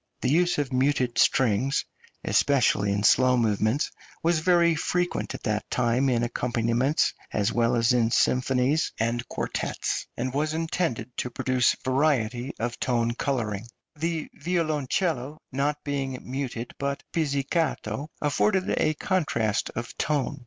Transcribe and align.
The 0.21 0.31
use 0.31 0.57
of 0.57 0.73
muted 0.73 1.19
strings, 1.19 1.85
especially 2.23 2.91
in 2.91 3.03
slow 3.03 3.37
movements, 3.37 3.91
was 4.23 4.39
very 4.39 4.73
frequent 4.73 5.35
at 5.35 5.43
that 5.43 5.69
time 5.69 6.09
in 6.09 6.23
accompaniments, 6.23 7.13
as 7.31 7.53
well 7.53 7.75
as 7.75 7.93
in 7.93 8.09
symphonies 8.09 8.93
and 8.99 9.29
quartets, 9.29 10.07
and 10.17 10.33
was 10.33 10.55
intended 10.55 11.15
to 11.17 11.29
produce 11.29 11.75
variety 11.85 12.51
of 12.57 12.79
tone 12.79 13.13
colouring; 13.13 13.67
the 13.95 14.27
violoncello 14.33 15.39
not 15.51 15.77
being 15.83 16.17
muted, 16.23 16.71
but 16.79 17.03
pizzicato, 17.13 18.09
afforded 18.23 18.71
a 18.79 18.95
contrast 18.95 19.69
of 19.75 19.95
tone. 19.99 20.39